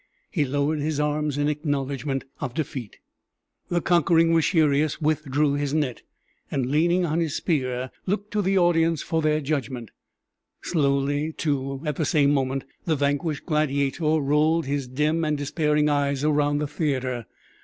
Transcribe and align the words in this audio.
He 0.31 0.45
lowered 0.45 0.79
his 0.79 0.99
arms 0.99 1.37
in 1.37 1.47
acknowledgment 1.47 2.23
of 2.39 2.55
defeat. 2.55 2.97
The 3.69 3.81
conquering 3.81 4.33
retiarius 4.33 4.99
withdrew 4.99 5.53
his 5.53 5.75
net, 5.75 6.01
and 6.49 6.65
leaning 6.65 7.05
on 7.05 7.19
his 7.19 7.35
spear, 7.35 7.91
looked 8.07 8.31
to 8.31 8.41
the 8.41 8.57
audience 8.57 9.03
for 9.03 9.21
their 9.21 9.41
judgment. 9.41 9.91
Slowly, 10.63 11.33
too, 11.33 11.83
at 11.85 11.97
the 11.97 12.05
same 12.05 12.31
moment, 12.33 12.63
the 12.83 12.95
vanquished 12.95 13.45
gladiator 13.45 14.03
rolled 14.19 14.65
his 14.65 14.87
dim 14.87 15.23
and 15.23 15.37
despairing 15.37 15.87
eyes 15.87 16.23
around 16.23 16.57
the 16.57 16.67
theatre. 16.67 17.27